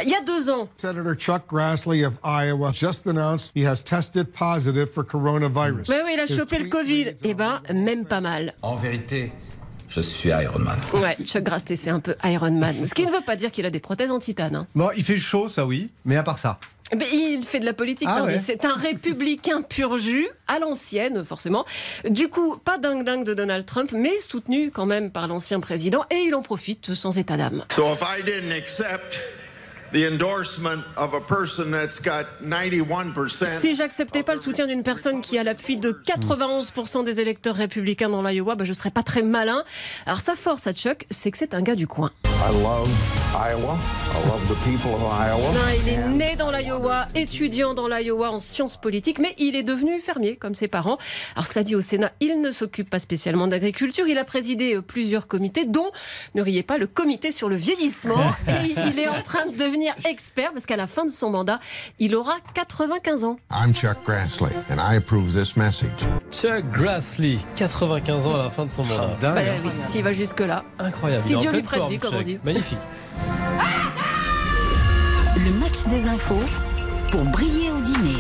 Il 0.03 0.09
y 0.09 0.15
a 0.15 0.21
deux 0.21 0.49
ans, 0.49 0.67
Senator 0.75 1.13
Chuck 1.15 1.43
Grassley 1.49 2.05
of 2.05 2.15
Iowa 2.25 2.73
just 2.73 3.07
announced 3.07 3.51
he 3.55 3.65
has 3.65 3.81
tested 3.81 4.27
positive 4.33 4.87
for 4.87 5.05
coronavirus. 5.05 5.87
ouais, 5.87 6.03
ouais, 6.03 6.13
il 6.15 6.19
a 6.19 6.27
chopé 6.27 6.59
le 6.59 6.67
Covid. 6.67 7.15
Eh 7.23 7.33
ben, 7.33 7.61
même 7.73 8.05
pas 8.05 8.19
mal. 8.21 8.53
En 8.61 8.75
vérité, 8.75 9.31
je 10.01 10.07
suis 10.07 10.29
Iron 10.29 10.59
Man. 10.59 10.79
Ouais, 10.93 11.15
Chuck 11.23 11.43
Grassley, 11.43 11.75
c'est 11.75 11.89
un 11.89 11.99
peu 11.99 12.15
Iron 12.23 12.51
Man. 12.51 12.75
Ce 12.87 12.93
qui 12.93 13.05
ne 13.05 13.11
veut 13.11 13.21
pas 13.25 13.35
dire 13.35 13.51
qu'il 13.51 13.65
a 13.65 13.69
des 13.69 13.79
prothèses 13.79 14.11
en 14.11 14.19
titane. 14.19 14.55
hein. 14.55 14.67
Bon, 14.75 14.89
il 14.95 15.03
fait 15.03 15.17
chaud, 15.17 15.49
ça 15.49 15.65
oui, 15.65 15.89
mais 16.05 16.17
à 16.17 16.23
part 16.23 16.37
ça. 16.39 16.59
Mais 16.95 17.07
il 17.11 17.43
fait 17.43 17.59
de 17.59 17.65
la 17.65 17.73
politique, 17.73 18.07
Ah 18.11 18.23
ouais. 18.23 18.37
C'est 18.37 18.63
un 18.63 18.75
républicain 18.75 19.63
pur 19.63 19.97
jus, 19.97 20.27
à 20.47 20.59
l'ancienne, 20.59 21.25
forcément. 21.25 21.65
Du 22.07 22.27
coup, 22.27 22.57
pas 22.57 22.77
dingue-dingue 22.77 23.23
de 23.25 23.33
Donald 23.33 23.65
Trump, 23.65 23.91
mais 23.91 24.15
soutenu 24.21 24.69
quand 24.69 24.85
même 24.85 25.09
par 25.09 25.27
l'ancien 25.27 25.59
président, 25.59 26.03
et 26.11 26.17
il 26.27 26.35
en 26.35 26.43
profite 26.43 26.93
sans 26.93 27.17
état 27.17 27.37
d'âme. 27.37 27.65
So 27.71 27.83
if 27.93 28.01
I 28.01 28.21
didn't 28.23 28.51
accept 28.55 29.19
Si 33.59 33.75
j'acceptais 33.75 34.23
pas 34.23 34.35
le 34.35 34.41
soutien 34.41 34.67
d'une 34.67 34.83
personne 34.83 35.21
qui 35.21 35.37
a 35.37 35.43
l'appui 35.43 35.77
de 35.77 35.91
91% 35.91 37.03
des 37.03 37.19
électeurs 37.19 37.55
républicains 37.55 38.09
dans 38.09 38.21
l'Iowa, 38.21 38.55
bah, 38.55 38.65
je 38.65 38.73
serais 38.73 38.91
pas 38.91 39.03
très 39.03 39.21
malin. 39.21 39.63
Alors 40.05 40.19
sa 40.19 40.35
force 40.35 40.67
à 40.67 40.73
Chuck, 40.73 41.05
c'est 41.09 41.31
que 41.31 41.37
c'est 41.37 41.53
un 41.53 41.61
gars 41.61 41.75
du 41.75 41.87
coin. 41.87 42.11
I 42.45 42.51
love 42.51 42.87
Iowa. 43.33 43.75
I 44.13 44.27
love 44.27 44.47
the 44.47 44.55
people 44.63 44.93
of 44.93 45.01
Iowa. 45.01 45.51
Non, 45.51 45.59
il 45.83 45.89
est 45.89 46.07
né 46.07 46.35
dans 46.35 46.51
l'Iowa, 46.51 47.07
étudiant 47.15 47.73
dans 47.73 47.87
l'Iowa 47.87 48.29
en 48.29 48.37
sciences 48.37 48.77
politiques, 48.77 49.17
mais 49.17 49.33
il 49.39 49.55
est 49.55 49.63
devenu 49.63 49.99
fermier 49.99 50.35
comme 50.35 50.53
ses 50.53 50.67
parents. 50.67 50.99
Alors 51.35 51.47
cela 51.47 51.63
dit 51.63 51.75
au 51.75 51.81
Sénat, 51.81 52.11
il 52.21 52.39
ne 52.41 52.51
s'occupe 52.51 52.87
pas 52.87 52.99
spécialement 52.99 53.47
d'agriculture. 53.47 54.07
Il 54.07 54.19
a 54.19 54.23
présidé 54.23 54.75
euh, 54.75 54.81
plusieurs 54.81 55.27
comités, 55.27 55.65
dont, 55.65 55.89
ne 56.35 56.43
riez 56.43 56.61
pas, 56.61 56.77
le 56.77 56.85
comité 56.85 57.31
sur 57.31 57.49
le 57.49 57.55
vieillissement. 57.55 58.31
Et 58.47 58.75
il 58.89 58.99
est 58.99 59.09
en 59.09 59.23
train 59.23 59.47
de 59.47 59.57
devenir 59.57 59.95
expert 60.07 60.53
parce 60.53 60.67
qu'à 60.67 60.77
la 60.77 60.87
fin 60.87 61.03
de 61.03 61.11
son 61.11 61.31
mandat, 61.31 61.59
il 61.97 62.15
aura 62.15 62.35
95 62.53 63.23
ans. 63.23 63.37
I'm 63.51 63.73
Chuck 63.73 63.97
Grassley, 64.05 64.51
and 64.69 64.77
I 64.77 64.97
approve 64.97 65.33
this 65.33 65.57
message. 65.57 65.89
Chuck 66.31 66.63
Grassley, 66.71 67.39
95 67.55 68.27
ans 68.27 68.35
à 68.35 68.43
la 68.43 68.49
fin 68.51 68.65
de 68.65 68.71
son 68.71 68.83
mandat. 68.83 69.17
Dingue. 69.19 69.35
Bah, 69.35 69.41
oui, 69.63 69.71
s'il 69.81 70.03
va 70.03 70.13
jusque-là. 70.13 70.63
Incroyable. 70.77 71.23
Si 71.23 71.35
Dieu 71.35 71.51
lui 71.51 71.63
prête 71.63 71.81
vie, 71.89 71.99
comme 71.99 72.13
on 72.13 72.21
dit. 72.21 72.34
Magnifique. 72.43 72.77
Le 75.37 75.51
match 75.59 75.85
des 75.89 76.07
infos 76.07 76.43
pour 77.11 77.23
briller 77.25 77.71
au 77.71 77.81
dîner. 77.81 78.19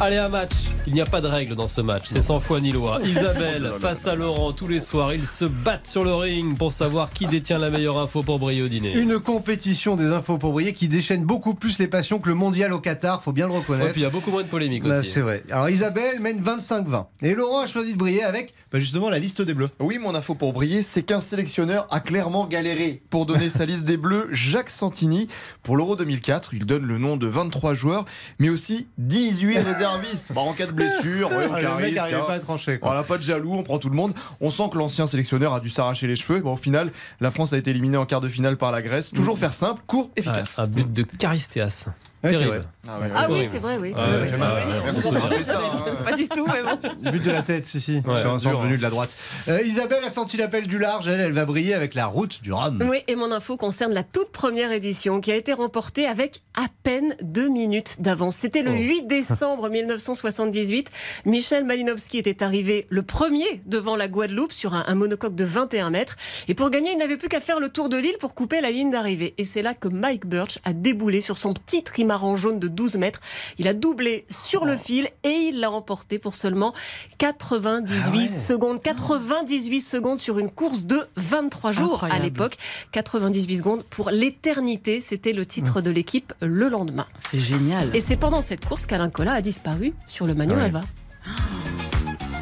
Allez, 0.00 0.16
un 0.16 0.28
match. 0.28 0.73
Il 0.86 0.92
n'y 0.92 1.00
a 1.00 1.06
pas 1.06 1.20
de 1.22 1.26
règle 1.28 1.56
dans 1.56 1.66
ce 1.66 1.80
match. 1.80 2.04
C'est 2.08 2.20
sans 2.20 2.40
foi 2.40 2.60
ni 2.60 2.70
loi. 2.70 2.98
Isabelle 3.04 3.72
face 3.80 4.06
à 4.06 4.14
Laurent 4.14 4.52
tous 4.52 4.68
les 4.68 4.80
soirs. 4.80 5.14
Ils 5.14 5.26
se 5.26 5.44
battent 5.46 5.86
sur 5.86 6.04
le 6.04 6.14
ring 6.14 6.58
pour 6.58 6.72
savoir 6.74 7.10
qui 7.10 7.26
détient 7.26 7.58
la 7.58 7.70
meilleure 7.70 7.98
info 7.98 8.22
pour 8.22 8.38
briller 8.38 8.62
au 8.62 8.68
dîner. 8.68 8.92
Une 8.92 9.18
compétition 9.18 9.96
des 9.96 10.08
infos 10.08 10.36
pour 10.36 10.52
briller 10.52 10.74
qui 10.74 10.88
déchaîne 10.88 11.24
beaucoup 11.24 11.54
plus 11.54 11.78
les 11.78 11.86
passions 11.88 12.18
que 12.18 12.28
le 12.28 12.34
mondial 12.34 12.72
au 12.74 12.80
Qatar, 12.80 13.22
faut 13.22 13.32
bien 13.32 13.46
le 13.46 13.54
Et 13.54 13.56
reconnaître. 13.56 13.92
puis 13.92 14.02
il 14.02 14.04
y 14.04 14.06
a 14.06 14.10
beaucoup 14.10 14.30
moins 14.30 14.42
de 14.42 14.48
polémiques 14.48 14.84
Bah, 14.84 15.00
aussi. 15.00 15.10
c'est 15.10 15.20
vrai. 15.22 15.42
Alors 15.50 15.70
Isabelle 15.70 16.20
mène 16.20 16.42
25-20. 16.42 17.06
Et 17.22 17.34
Laurent 17.34 17.60
a 17.60 17.66
choisi 17.66 17.94
de 17.94 17.98
briller 17.98 18.22
avec 18.22 18.52
bah, 18.70 18.78
justement 18.78 19.08
la 19.08 19.18
liste 19.18 19.40
des 19.40 19.54
Bleus. 19.54 19.70
Oui, 19.80 19.98
mon 19.98 20.14
info 20.14 20.34
pour 20.34 20.52
briller, 20.52 20.82
c'est 20.82 21.02
qu'un 21.02 21.20
sélectionneur 21.20 21.86
a 21.90 22.00
clairement 22.00 22.46
galéré 22.46 23.02
pour 23.08 23.24
donner 23.24 23.48
sa 23.48 23.64
liste 23.64 23.84
des 23.84 23.96
Bleus. 23.96 24.28
Jacques 24.32 24.70
Santini, 24.70 25.28
pour 25.62 25.78
l'Euro 25.78 25.96
2004, 25.96 26.52
il 26.52 26.66
donne 26.66 26.84
le 26.84 26.98
nom 26.98 27.16
de 27.16 27.26
23 27.26 27.72
joueurs, 27.74 28.04
mais 28.38 28.50
aussi 28.50 28.86
18 28.98 29.58
réservistes. 29.60 30.32
Bah, 30.34 30.42
en 30.42 30.52
cas 30.52 30.66
de 30.66 30.73
blessure, 31.02 31.30
ouais, 31.30 31.46
Ah, 31.50 31.56
aucun 31.58 31.76
le 31.76 31.82
mec 31.82 31.94
risque, 31.98 32.12
hein. 32.12 32.24
pas 32.26 32.34
à 32.34 32.38
trancher, 32.40 32.78
quoi. 32.78 32.90
Voilà, 32.90 33.02
pas 33.04 33.16
de 33.18 33.22
jaloux, 33.22 33.54
on 33.54 33.62
prend 33.62 33.78
tout 33.78 33.88
le 33.90 33.96
monde. 33.96 34.12
On 34.40 34.50
sent 34.50 34.64
que 34.72 34.78
l'ancien 34.78 35.06
sélectionneur 35.06 35.54
a 35.54 35.60
dû 35.60 35.68
s'arracher 35.70 36.06
les 36.06 36.16
cheveux. 36.16 36.40
Bon, 36.40 36.52
au 36.52 36.56
final, 36.56 36.90
la 37.20 37.30
France 37.30 37.52
a 37.52 37.58
été 37.58 37.70
éliminée 37.70 37.96
en 37.96 38.06
quart 38.06 38.20
de 38.20 38.28
finale 38.28 38.56
par 38.56 38.72
la 38.72 38.82
Grèce. 38.82 39.10
Toujours 39.10 39.38
faire 39.38 39.52
simple, 39.54 39.82
court, 39.86 40.10
efficace. 40.16 40.58
Ouais, 40.58 40.64
un 40.64 40.66
but 40.66 40.92
de 40.92 41.02
Caristeas. 41.02 41.86
Terrible. 42.30 42.64
Ah 42.86 43.00
ouais, 43.00 43.10
Ah 43.14 43.26
oui, 43.30 43.46
c'est 43.46 43.58
vrai, 43.58 43.78
oui. 43.80 43.92
Ah, 43.96 44.10
ouais, 44.10 45.42
ça. 45.42 45.58
hein. 45.64 45.94
Pas 46.04 46.12
du 46.12 46.28
tout, 46.28 46.46
mais 46.46 46.62
bon. 46.62 47.10
But 47.10 47.22
de 47.24 47.30
la 47.30 47.42
tête, 47.42 47.66
si, 47.66 47.80
si. 47.80 47.96
Ouais, 48.06 48.20
Sur 48.38 48.60
un 48.60 48.64
hein. 48.64 48.76
de 48.76 48.82
la 48.82 48.90
droite. 48.90 49.16
Euh, 49.48 49.62
Isabelle 49.62 50.04
a 50.04 50.10
senti 50.10 50.36
l'appel 50.36 50.66
du 50.66 50.78
large. 50.78 51.08
Elle, 51.08 51.20
elle 51.20 51.32
va 51.32 51.44
briller 51.44 51.74
avec 51.74 51.94
la 51.94 52.06
route 52.06 52.42
du 52.42 52.52
Rhum. 52.52 52.82
Oui, 52.88 52.98
et 53.08 53.16
mon 53.16 53.32
info 53.32 53.56
concerne 53.56 53.92
la 53.92 54.02
toute 54.02 54.30
première 54.32 54.72
édition 54.72 55.20
qui 55.20 55.32
a 55.32 55.36
été 55.36 55.52
remportée 55.52 56.06
avec 56.06 56.42
à 56.54 56.66
peine 56.82 57.16
deux 57.22 57.48
minutes 57.48 58.00
d'avance. 58.00 58.36
C'était 58.36 58.62
le 58.62 58.72
Oh. 58.72 58.76
8 58.76 59.06
décembre 59.06 59.68
1978. 59.70 60.90
Michel 61.24 61.64
Malinowski 61.64 62.18
était 62.18 62.42
arrivé 62.42 62.86
le 62.90 63.02
premier 63.02 63.62
devant 63.66 63.96
la 63.96 64.08
Guadeloupe 64.08 64.52
sur 64.52 64.74
un, 64.74 64.84
un 64.86 64.94
monocoque 64.94 65.34
de 65.34 65.44
21 65.44 65.90
mètres. 65.90 66.16
Et 66.48 66.54
pour 66.54 66.70
gagner, 66.70 66.90
il 66.92 66.98
n'avait 66.98 67.16
plus 67.16 67.28
qu'à 67.28 67.40
faire 67.40 67.60
le 67.60 67.68
tour 67.68 67.88
de 67.88 67.96
l'île 67.96 68.16
pour 68.18 68.34
couper 68.34 68.60
la 68.60 68.70
ligne 68.70 68.90
d'arrivée. 68.90 69.34
Et 69.38 69.44
c'est 69.44 69.62
là 69.62 69.74
que 69.74 69.88
Mike 69.88 70.26
Birch 70.26 70.58
a 70.64 70.72
déboulé 70.72 71.20
sur 71.20 71.36
son 71.38 71.52
petit 71.54 71.82
trimaran 72.14 72.36
jaune 72.36 72.58
de 72.58 72.68
12 72.68 72.96
mètres. 72.96 73.20
Il 73.58 73.68
a 73.68 73.74
doublé 73.74 74.24
sur 74.30 74.64
le 74.64 74.76
fil 74.76 75.08
et 75.24 75.28
il 75.30 75.60
l'a 75.60 75.70
emporté 75.70 76.18
pour 76.18 76.36
seulement 76.36 76.72
98 77.18 78.00
Ah 78.06 78.10
ouais. 78.16 78.26
secondes. 78.26 78.82
98 78.82 79.80
secondes 79.80 80.18
sur 80.18 80.38
une 80.38 80.50
course 80.50 80.84
de 80.84 81.06
23 81.16 81.72
jours 81.72 81.92
Incroyable. 81.94 82.20
à 82.20 82.24
l'époque. 82.24 82.56
98 82.92 83.56
secondes 83.56 83.84
pour 83.90 84.10
l'éternité, 84.10 85.00
c'était 85.00 85.32
le 85.32 85.44
titre 85.46 85.80
de 85.80 85.90
l'équipe 85.90 86.32
le 86.40 86.68
lendemain. 86.68 87.06
C'est 87.30 87.40
génial. 87.40 87.94
Et 87.94 88.00
c'est 88.00 88.16
pendant 88.16 88.42
cette 88.42 88.64
course 88.64 88.86
qu'Alain 88.86 89.10
Collat 89.10 89.32
a 89.34 89.40
disparu 89.40 89.94
sur 90.06 90.26
le 90.26 90.34
ouais. 90.34 90.64
Alva. 90.64 90.80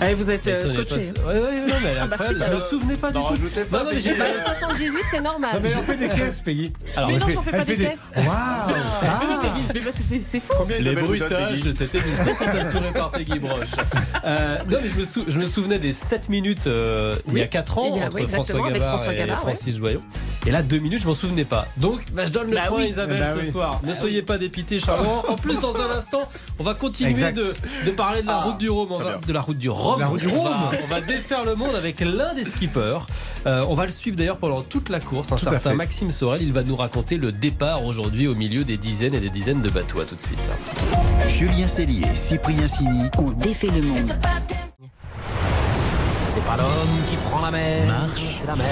Allez, 0.03 0.15
vous 0.15 0.31
êtes 0.31 0.47
euh, 0.49 0.67
scotché. 0.69 1.13
pas- 1.13 1.23
Ouais, 1.29 1.35
ouais, 1.35 1.41
ouais, 1.41 1.61
non, 1.67 1.75
mais 1.83 1.95
Ah 2.01 2.07
bah. 2.09 2.17
Je 2.29 2.55
me 2.55 2.61
souvenais 2.61 2.95
pas 2.97 3.09
du 3.11 3.15
N'en 3.15 3.23
tout. 3.25 3.29
rajoutez 3.31 3.65
pas, 3.65 3.79
Non, 3.79 3.85
non, 3.85 3.91
mais 3.95 4.01
j'ai- 4.01 4.15
Bah, 4.15 4.25
le 4.33 4.39
78, 4.39 4.93
c'est 5.11 5.21
normal. 5.21 5.51
Non, 5.55 5.61
mais 5.63 5.75
en 5.75 5.83
fait 5.83 5.97
des 5.97 6.09
caisses, 6.17 6.41
Peggy. 6.41 6.73
Alors, 6.97 7.11
mais 7.11 7.19
non, 7.19 7.27
fait- 7.27 7.33
j'en 7.33 7.43
fais 7.43 7.51
pas 7.53 7.65
des 7.65 7.77
caisses. 7.77 8.13
Waouh 8.17 8.27
Ah, 8.29 9.39
Peggy, 9.41 9.61
mais 9.75 9.81
parce 9.81 9.97
que 9.97 10.03
c'est. 10.03 10.41
Combien 10.57 10.79
Les 10.79 10.95
bruitages 10.95 11.61
de 11.63 11.73
cette 11.73 11.95
émission 11.95 12.35
sont 12.35 12.47
assurés 12.49 12.93
par 12.95 13.11
Peggy 13.11 13.39
Broche. 13.39 13.71
Euh, 14.25 14.59
non, 14.71 14.79
mais 14.83 14.89
je 14.89 14.99
me, 15.01 15.05
sou- 15.05 15.25
je 15.27 15.39
me 15.39 15.47
souvenais 15.49 15.79
des 15.81 15.93
7 15.93 16.29
minutes 16.29 16.67
euh, 16.69 17.15
il 17.29 17.35
y 17.39 17.41
a 17.41 17.45
Oui. 17.45 17.49
4 17.51 17.79
ans 17.79 17.87
entre 17.89 18.29
François 18.29 18.61
Gavard 18.71 18.89
François 18.97 19.13
et 19.15 19.17
Gavard, 19.17 19.41
Francis 19.41 19.77
Joyot. 19.77 20.01
Et 20.47 20.51
là, 20.51 20.63
2 20.63 20.79
minutes, 20.79 21.03
je 21.03 21.07
m'en 21.07 21.15
souvenais 21.15 21.45
pas. 21.45 21.67
Donc, 21.77 22.01
bah, 22.13 22.25
je 22.27 22.33
donne 22.33 22.51
le 22.51 22.57
Bah 22.57 22.63
point 22.67 22.79
oui. 22.79 22.85
à 22.85 22.89
Isabelle 22.89 23.21
Bah 23.21 23.33
ce 23.33 23.39
oui. 23.39 23.51
soir. 23.51 23.81
Ne 23.85 23.95
soyez 23.95 24.23
pas 24.23 24.39
dépités, 24.39 24.81
Charles. 24.81 25.07
En 25.29 25.37
plus, 25.37 25.59
dans 25.61 25.77
un 25.77 25.91
instant, 25.97 26.29
on 26.59 26.65
va 26.65 26.75
continuer 26.75 27.33
de, 27.33 27.53
de 27.87 27.91
parler 27.93 28.23
de 28.23 28.27
la 28.27 28.39
route 28.41 28.59
du 28.59 28.69
Rhum. 28.69 28.89
On 28.91 28.99
va- 28.99 29.19
de 29.25 29.33
la 29.33 29.41
route 29.41 29.59
du 29.59 29.71
Rhum. 29.71 30.01
La 30.01 30.07
route 30.09 30.21
du 30.21 30.27
On 30.29 30.43
Rhum. 30.43 30.51
va- 30.53 30.71
On 30.83 30.87
va 30.89 31.01
défaire 31.01 31.45
le 31.45 31.55
monde 31.55 31.75
avec 31.77 32.01
l'un 32.01 32.35
des 32.35 32.45
skippers. 32.45 33.07
Euh, 33.47 33.65
on 33.69 33.75
va 33.75 33.87
le 33.87 33.93
suivre 33.93 34.17
d'ailleurs 34.17 34.39
pendant 34.39 34.63
toute 34.63 34.89
la 34.89 34.99
course. 35.01 35.31
Un 35.33 35.37
Tout 35.37 35.45
certain. 35.49 35.75
Maxime 35.75 36.11
Sorel. 36.11 36.43
Il 36.43 36.53
va 36.53 36.63
nous 36.65 36.77
raconter 36.77 37.19
le 37.19 37.31
départ 37.31 37.85
aujourd'hui 37.85 38.27
au 38.27 38.35
milieu 38.35 38.65
des 38.65 38.77
dizaines 38.79 39.15
et 39.15 39.21
des 39.21 39.31
dizaines 39.31 39.63
de 39.63 39.71
bateaux. 39.71 40.01
À 40.01 40.05
tout 40.05 40.17
de 40.17 40.21
suite. 40.21 40.39
Julien 41.29 41.69
Cellier 41.69 42.05
et 42.13 42.17
Cyprien 42.17 42.67
Sini 42.67 43.05
On 43.19 43.31
défait 43.31 43.69
le 43.69 43.83
monde. 43.83 44.13
C'est 46.35 46.43
pas 46.47 46.57
l'homme 46.57 47.05
qui 47.11 47.17
prend 47.17 47.43
la 47.43 47.51
mer, 47.51 47.87
Marche. 47.87 48.39
c'est 48.39 48.47
la 48.47 48.57
mer 48.57 48.65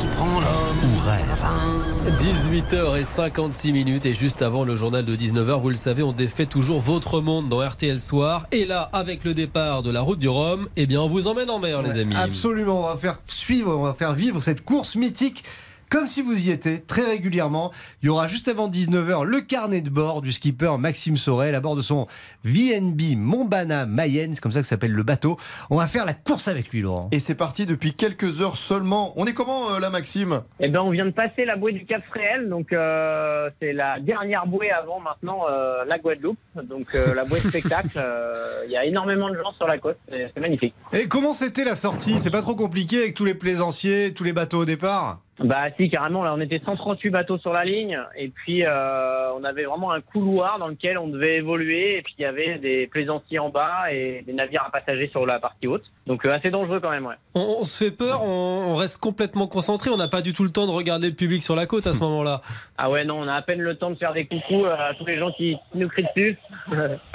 qui 0.00 0.06
prend 0.16 0.26
l'homme. 0.26 0.78
ou 0.82 0.98
rêve. 1.08 2.10
18h56 2.18 3.70
minutes 3.72 4.04
et 4.04 4.14
juste 4.14 4.42
avant 4.42 4.64
le 4.64 4.74
journal 4.74 5.04
de 5.04 5.14
19h, 5.14 5.60
vous 5.60 5.68
le 5.68 5.76
savez, 5.76 6.02
on 6.02 6.10
défait 6.10 6.46
toujours 6.46 6.80
votre 6.80 7.20
monde 7.20 7.48
dans 7.48 7.64
RTL 7.64 8.00
Soir. 8.00 8.48
Et 8.50 8.64
là, 8.64 8.90
avec 8.92 9.22
le 9.22 9.32
départ 9.32 9.84
de 9.84 9.92
la 9.92 10.00
route 10.00 10.18
du 10.18 10.28
Rhum, 10.28 10.68
eh 10.74 10.86
bien, 10.86 11.02
on 11.02 11.06
vous 11.06 11.28
emmène 11.28 11.50
en 11.50 11.60
mer, 11.60 11.82
les 11.82 12.00
amis. 12.00 12.16
Absolument, 12.16 12.80
on 12.80 12.88
va 12.88 12.96
faire 12.96 13.20
suivre, 13.28 13.76
on 13.78 13.84
va 13.84 13.94
faire 13.94 14.14
vivre 14.14 14.42
cette 14.42 14.64
course 14.64 14.96
mythique 14.96 15.44
comme 15.90 16.06
si 16.06 16.22
vous 16.22 16.38
y 16.46 16.50
étiez 16.50 16.80
très 16.80 17.04
régulièrement. 17.04 17.72
Il 18.02 18.06
y 18.06 18.08
aura 18.08 18.28
juste 18.28 18.48
avant 18.48 18.68
19h 18.68 19.24
le 19.24 19.40
carnet 19.40 19.80
de 19.80 19.90
bord 19.90 20.22
du 20.22 20.32
skipper 20.32 20.76
Maxime 20.78 21.16
Sorel 21.16 21.54
à 21.54 21.60
bord 21.60 21.76
de 21.76 21.82
son 21.82 22.06
VNB 22.44 23.16
Montbana 23.16 23.86
Mayenne, 23.86 24.34
c'est 24.34 24.40
comme 24.40 24.52
ça 24.52 24.60
que 24.60 24.66
s'appelle 24.66 24.92
le 24.92 25.02
bateau. 25.02 25.36
On 25.70 25.76
va 25.76 25.86
faire 25.86 26.04
la 26.04 26.14
course 26.14 26.48
avec 26.48 26.70
lui, 26.70 26.82
Laurent. 26.82 27.08
Et 27.12 27.20
c'est 27.20 27.34
parti 27.34 27.66
depuis 27.66 27.94
quelques 27.94 28.40
heures 28.40 28.56
seulement. 28.56 29.12
On 29.16 29.26
est 29.26 29.32
comment, 29.34 29.70
euh, 29.72 29.78
là, 29.80 29.90
Maxime? 29.90 30.42
Eh 30.60 30.68
ben, 30.68 30.80
on 30.80 30.90
vient 30.90 31.06
de 31.06 31.10
passer 31.10 31.44
la 31.44 31.56
bouée 31.56 31.72
du 31.72 31.84
Cap 31.86 32.02
Fréhel, 32.04 32.48
donc 32.48 32.72
euh, 32.72 33.50
c'est 33.60 33.72
la 33.72 34.00
dernière 34.00 34.46
bouée 34.46 34.70
avant 34.70 35.00
maintenant 35.00 35.42
euh, 35.48 35.84
la 35.86 35.98
Guadeloupe, 35.98 36.38
donc 36.62 36.94
euh, 36.94 37.14
la 37.14 37.24
bouée 37.24 37.40
de 37.40 37.48
spectacle. 37.48 37.88
euh, 37.96 38.62
Il 38.66 38.72
y 38.72 38.76
a 38.76 38.84
énormément 38.84 39.28
de 39.30 39.34
gens 39.36 39.52
sur 39.56 39.66
la 39.66 39.78
côte, 39.78 39.96
c'est 40.10 40.40
magnifique. 40.40 40.74
Et 40.92 41.08
comment 41.08 41.32
c'était 41.32 41.64
la 41.64 41.76
sortie? 41.76 42.18
C'est 42.18 42.30
pas 42.30 42.42
trop 42.42 42.54
compliqué 42.54 42.98
avec 42.98 43.14
tous 43.14 43.24
les 43.24 43.34
plaisanciers, 43.34 44.12
tous 44.14 44.24
les 44.24 44.32
bateaux 44.32 44.58
au 44.60 44.64
départ? 44.64 45.20
Bah 45.40 45.64
si, 45.76 45.90
carrément, 45.90 46.22
là 46.22 46.32
on 46.36 46.40
était 46.40 46.60
138 46.64 47.10
bateaux 47.10 47.38
sur 47.38 47.52
la 47.52 47.64
ligne, 47.64 47.98
et 48.16 48.28
puis 48.28 48.64
euh, 48.64 49.32
on 49.34 49.42
avait 49.42 49.64
vraiment 49.64 49.90
un 49.90 50.00
couloir 50.00 50.60
dans 50.60 50.68
lequel 50.68 50.96
on 50.96 51.08
devait 51.08 51.36
évoluer, 51.36 51.98
et 51.98 52.02
puis 52.02 52.14
il 52.18 52.22
y 52.22 52.24
avait 52.24 52.58
des 52.58 52.86
plaisanciers 52.86 53.40
en 53.40 53.48
bas 53.48 53.92
et 53.92 54.22
des 54.24 54.32
navires 54.32 54.64
à 54.64 54.70
passagers 54.70 55.08
sur 55.08 55.26
la 55.26 55.40
partie 55.40 55.66
haute, 55.66 55.84
donc 56.06 56.24
euh, 56.24 56.32
assez 56.32 56.50
dangereux 56.50 56.78
quand 56.80 56.90
même, 56.90 57.06
ouais. 57.06 57.16
On, 57.34 57.56
on 57.60 57.64
se 57.64 57.84
fait 57.84 57.90
peur, 57.90 58.22
on, 58.22 58.74
on 58.74 58.76
reste 58.76 58.98
complètement 58.98 59.48
concentré, 59.48 59.90
on 59.90 59.96
n'a 59.96 60.06
pas 60.06 60.22
du 60.22 60.32
tout 60.32 60.44
le 60.44 60.50
temps 60.50 60.66
de 60.66 60.72
regarder 60.72 61.08
le 61.08 61.16
public 61.16 61.42
sur 61.42 61.56
la 61.56 61.66
côte 61.66 61.88
à 61.88 61.94
ce 61.94 62.00
moment-là. 62.04 62.40
Ah 62.78 62.88
ouais, 62.90 63.04
non, 63.04 63.18
on 63.18 63.26
a 63.26 63.34
à 63.34 63.42
peine 63.42 63.60
le 63.60 63.74
temps 63.74 63.90
de 63.90 63.96
faire 63.96 64.12
des 64.12 64.26
coucous 64.26 64.64
euh, 64.64 64.76
à 64.76 64.94
tous 64.94 65.04
les 65.04 65.18
gens 65.18 65.32
qui, 65.32 65.56
nous 65.74 65.88
crient 65.88 66.06
dessus. 66.14 66.38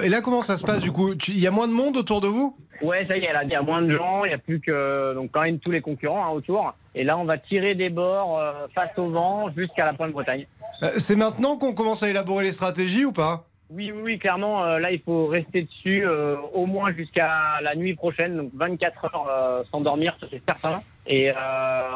Et 0.04 0.10
là, 0.10 0.20
comment 0.22 0.42
ça 0.42 0.58
se 0.58 0.66
passe 0.66 0.82
du 0.82 0.92
coup? 0.92 1.14
Il 1.28 1.40
y 1.40 1.48
a 1.48 1.52
moins 1.52 1.68
de 1.68 1.74
monde 1.74 1.96
autour 1.96 2.20
de 2.20 2.28
vous? 2.28 2.58
Ouais, 2.82 3.06
ça 3.10 3.18
y 3.18 3.26
est, 3.26 3.34
là, 3.34 3.44
il 3.44 3.50
y 3.50 3.56
a 3.56 3.62
moins 3.62 3.82
de 3.82 3.92
gens, 3.92 4.24
il 4.26 4.32
y 4.32 4.34
a 4.34 4.38
plus 4.38 4.60
que 4.60 5.14
donc 5.14 5.32
quand 5.32 5.42
même 5.42 5.60
tous 5.60 5.72
les 5.72 5.82
concurrents 5.82 6.26
hein, 6.26 6.30
autour. 6.30 6.74
Et 6.96 7.04
là, 7.04 7.18
on 7.18 7.26
va 7.26 7.38
tirer 7.38 7.76
des 7.76 7.90
bords 7.90 8.40
euh, 8.40 8.68
face 8.74 8.98
au 8.98 9.10
vent 9.10 9.50
jusqu'à 9.56 9.86
la 9.86 9.94
pointe 9.94 10.12
Bretagne. 10.12 10.46
Euh, 10.84 10.92
C'est 10.98 11.16
maintenant 11.16 11.58
qu'on 11.58 11.74
commence 11.74 12.04
à 12.04 12.10
élaborer 12.10 12.46
les 12.46 12.54
stratégies 12.54 13.06
ou 13.06 13.12
pas? 13.12 13.46
Oui, 13.72 13.92
oui, 13.94 14.02
oui, 14.04 14.18
clairement, 14.18 14.64
euh, 14.64 14.80
là, 14.80 14.92
il 14.92 15.00
faut 15.00 15.28
rester 15.28 15.62
dessus 15.62 16.04
euh, 16.04 16.38
au 16.54 16.66
moins 16.66 16.92
jusqu'à 16.92 17.30
la 17.62 17.76
nuit 17.76 17.94
prochaine, 17.94 18.36
donc 18.36 18.50
24 18.56 19.06
heures 19.06 19.28
euh, 19.30 19.64
sans 19.70 19.82
dormir, 19.82 20.18
ça 20.20 20.26
c'est 20.32 20.42
certain. 20.44 20.82
Et 21.06 21.30
euh, 21.30 21.36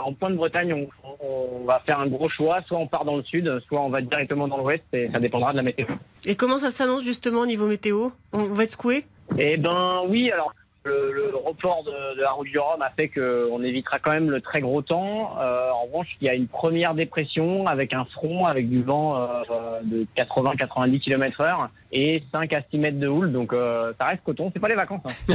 en 0.06 0.14
pointe 0.14 0.36
Bretagne, 0.36 0.88
on, 1.04 1.26
on 1.26 1.66
va 1.66 1.82
faire 1.84 2.00
un 2.00 2.06
gros 2.08 2.30
choix, 2.30 2.60
soit 2.68 2.78
on 2.78 2.86
part 2.86 3.06
dans 3.06 3.16
le 3.16 3.24
sud, 3.24 3.52
soit 3.68 3.82
on 3.82 3.90
va 3.90 4.02
directement 4.02 4.48
dans 4.48 4.58
l'ouest, 4.58 4.84
et 4.94 5.10
ça 5.12 5.20
dépendra 5.20 5.52
de 5.52 5.58
la 5.58 5.64
météo. 5.64 5.88
Et 6.28 6.36
comment 6.36 6.60
ça 6.60 6.70
s'annonce 6.70 7.04
justement 7.04 7.40
au 7.42 7.46
niveau 7.48 7.68
météo? 7.68 8.10
On 8.34 8.46
va 8.50 8.64
être 8.66 8.72
secoué? 8.72 9.06
Eh 9.40 9.58
ben 9.58 10.02
oui, 10.08 10.30
alors 10.32 10.54
le, 10.86 11.14
le 11.14 11.36
report 11.38 11.84
de, 11.86 12.18
de 12.18 12.22
la 12.22 12.32
route 12.32 12.48
du 12.48 12.60
Rhum 12.60 12.82
a 12.82 12.90
fait 12.90 13.08
qu'on 13.08 13.64
évitera 13.64 14.00
quand 14.00 14.12
même 14.12 14.30
le 14.30 14.42
très 14.42 14.60
gros 14.60 14.82
temps. 14.82 15.38
Euh, 15.40 15.70
en 15.72 15.86
revanche, 15.86 16.08
il 16.22 16.26
y 16.28 16.30
a 16.30 16.34
une 16.36 16.48
première 16.48 16.94
dépression 16.94 17.66
avec 17.68 17.94
un 17.94 18.06
front, 18.06 18.46
avec 18.46 18.70
du 18.70 18.84
vent 18.84 19.16
euh, 19.18 19.80
de 19.84 20.06
80-90 20.18 21.00
km/h 21.00 21.68
et 21.94 22.24
5 22.34 22.52
à 22.54 22.62
6 22.70 22.78
mètres 22.80 23.00
de 23.00 23.08
houle. 23.08 23.32
Donc 23.32 23.54
euh, 23.54 23.82
ça 23.98 24.08
reste 24.08 24.24
coton, 24.26 24.52
c'est 24.54 24.60
pas 24.60 24.68
les 24.68 24.76
vacances. 24.76 25.02
hein. 25.06 25.34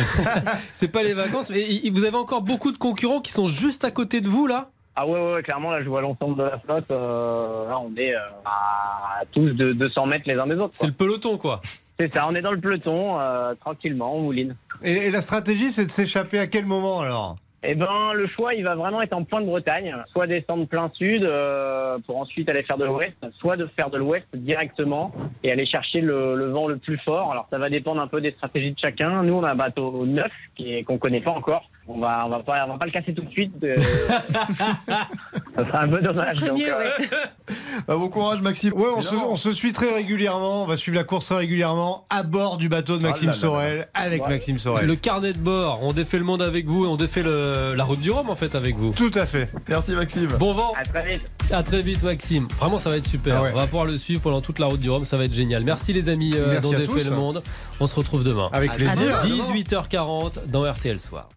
C'est 0.73 0.89
pas 0.89 1.03
les 1.03 1.15
vacances, 1.15 1.51
mais 1.51 1.65
vous 1.91 2.05
avez 2.05 2.17
encore 2.17 2.43
beaucoup 2.43 2.73
de 2.73 2.79
concurrents 2.79 3.21
qui 3.21 3.33
sont 3.33 3.47
juste 3.47 3.85
à 3.85 3.91
côté 3.91 4.21
de 4.21 4.29
vous 4.29 4.47
là? 4.47 4.69
Ah 4.97 5.07
ouais, 5.07 5.33
ouais, 5.35 5.43
clairement, 5.43 5.71
là 5.71 5.83
je 5.83 5.89
vois 5.89 6.01
l'ensemble 6.01 6.37
de 6.37 6.43
la 6.43 6.59
flotte. 6.59 6.91
là 6.91 7.79
on 7.81 7.91
est 7.97 8.15
à 8.45 9.23
tous 9.33 9.51
de 9.51 9.73
200 9.73 10.07
mètres 10.07 10.25
les 10.27 10.35
uns 10.35 10.47
des 10.47 10.57
autres. 10.57 10.73
C'est 10.75 10.87
le 10.89 10.93
peloton 10.93 11.39
quoi. 11.39 11.61
C'est 12.01 12.15
ça, 12.15 12.27
on 12.29 12.35
est 12.35 12.43
dans 12.43 12.53
le 12.53 12.61
peloton, 12.61 13.21
euh, 13.21 13.55
tranquillement, 13.61 14.15
on 14.15 14.21
mouline. 14.23 14.55
et, 14.83 15.07
et 15.07 15.11
la 15.11 15.21
stratégie, 15.21 15.71
c'est 15.71 15.87
de 15.87 15.91
s'échapper 15.91 16.39
à 16.39 16.47
quel 16.47 16.65
moment 16.65 17.01
alors? 17.01 17.37
Eh 17.65 17.75
ben, 17.75 18.13
le 18.15 18.29
choix, 18.29 18.55
il 18.55 18.63
va 18.63 18.77
vraiment 18.77 19.03
être 19.03 19.15
en 19.15 19.25
pointe 19.25 19.45
Bretagne. 19.45 19.93
Soit 20.13 20.29
descendre 20.29 20.69
plein 20.69 20.93
sud 20.95 21.25
euh, 21.25 21.99
pour 22.07 22.19
ensuite 22.19 22.49
aller 22.49 22.63
faire 22.63 22.79
de 22.79 22.85
l'ouest, 22.85 23.17
soit 23.41 23.57
de 23.57 23.67
faire 23.77 23.91
de 23.91 23.99
l'ouest 23.99 24.29
directement 24.33 25.13
et 25.43 25.51
aller 25.51 25.67
chercher 25.67 26.01
le, 26.01 26.37
le 26.37 26.51
vent 26.51 26.69
le 26.69 26.77
plus 26.77 26.99
fort. 26.99 27.33
Alors, 27.33 27.49
ça 27.51 27.59
va 27.59 27.69
dépendre 27.69 28.01
un 28.01 28.07
peu 28.07 28.21
des 28.21 28.31
stratégies 28.31 28.71
de 28.71 28.79
chacun. 28.79 29.25
Nous, 29.25 29.35
on 29.35 29.43
a 29.43 29.51
un 29.51 29.57
bateau 29.57 30.07
neuf 30.07 30.31
qui 30.55 30.73
est 30.73 30.85
qu'on 30.85 30.99
connaît 30.99 31.21
pas 31.21 31.33
encore. 31.33 31.69
On 31.91 31.99
va, 32.01 32.23
on 32.27 32.29
va 32.29 32.41
pas, 32.41 32.65
on 32.69 32.73
va 32.73 32.79
pas 32.79 32.85
le 32.87 32.91
casser 32.93 33.15
tout 33.15 33.23
de 33.23 33.31
suite. 33.31 33.53
euh. 33.65 33.75
ça 34.89 35.67
serait 35.67 35.79
un 35.79 35.89
peu 35.89 36.01
dommage. 36.01 36.35
Serait 36.35 36.49
donc, 36.51 36.59
mieux, 36.59 36.73
euh, 36.75 36.79
ouais. 36.79 37.09
Bah, 37.89 37.97
Bon 37.97 38.09
courage, 38.09 38.43
Maxime. 38.43 38.75
Ouais, 38.75 38.89
on 38.95 39.01
se, 39.03 39.15
on 39.17 39.37
se 39.37 39.53
suit 39.53 39.73
très 39.73 39.93
régulièrement, 39.95 40.65
on 40.65 40.67
va 40.67 40.77
suivre 40.77 40.97
la 40.97 41.05
course 41.05 41.27
très 41.27 41.37
régulièrement 41.37 42.05
à 42.11 42.23
bord 42.23 42.59
du 42.59 42.69
bateau 42.69 42.99
de 42.99 43.03
Maxime 43.03 43.29
Oh 43.31 43.33
là 43.33 43.37
là 43.37 43.41
Sorel, 43.41 43.89
avec 43.95 44.23
Ouais. 44.25 44.29
Maxime 44.29 44.59
Sorel. 44.59 44.87
Le 44.87 44.97
carnet 44.97 45.33
de 45.33 45.39
bord, 45.39 45.79
on 45.83 45.93
défait 45.93 46.19
le 46.19 46.25
monde 46.25 46.43
avec 46.43 46.67
vous 46.67 46.85
et 46.85 46.89
on 46.89 46.97
défait 46.97 47.23
le- 47.23 47.73
la 47.75 47.85
route 47.85 48.01
du 48.01 48.11
Rhum 48.11 48.29
en 48.29 48.35
fait 48.37 48.55
avec 48.55 48.77
vous. 48.77 48.93
Tout 48.93 49.11
à 49.15 49.25
fait. 49.27 49.49
Merci, 49.69 49.93
Maxime. 49.93 50.29
Bon 50.39 50.53
vent, 50.53 50.75
à 50.79 50.83
très 50.83 51.09
vite. 51.09 51.23
à 51.53 51.63
très 51.63 51.81
vite 51.81 52.03
Maxime. 52.03 52.49
Vraiment 52.59 52.79
ça 52.79 52.91
va 52.91 52.99
être 52.99 53.07
super. 53.09 53.37
Ah 53.39 53.43
ouais. 53.43 53.51
On 53.55 53.57
va 53.57 53.65
pouvoir 53.67 53.87
le 53.87 53.97
suivre 53.97 54.21
pendant 54.21 54.41
toute 54.43 54.59
la 54.59 54.67
route 54.67 54.81
du 54.81 54.91
Rhum, 54.91 55.05
ça 55.07 55.17
va 55.17 55.25
être 55.25 55.33
génial. 55.35 55.65
Merci 55.65 55.93
les 55.95 56.09
amis 56.11 56.33
euh, 56.37 56.49
Merci 56.53 56.71
défait 56.71 56.87
tous. 56.87 57.05
le 57.09 57.17
monde. 57.17 57.43
On 57.81 57.87
se 57.87 57.95
retrouve 57.95 58.25
demain. 58.25 58.51
Avec 58.53 58.73
plaisir. 58.75 59.21
18h40 59.23 60.47
dans 60.49 60.71
RTL 60.71 60.99
Soir. 61.01 61.29